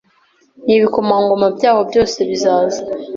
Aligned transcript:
n’ibikomangoma 0.65 1.47
byaho 1.57 1.81
byose 1.89 2.17
bizaza 2.29 2.81